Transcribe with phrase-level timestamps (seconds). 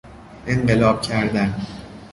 [0.47, 1.55] انقلاب کردن